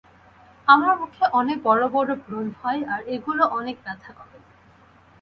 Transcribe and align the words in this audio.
আমার 0.67 0.93
মুখে 0.99 1.23
অনেক 1.33 1.57
বড় 1.63 1.83
বড় 1.87 2.11
ব্রণ 2.23 2.47
হয় 2.59 2.81
আর 2.93 3.01
এগুলো 3.15 3.43
অনেক 3.49 3.75
ব্যথা 3.85 4.11
করে। 4.13 4.37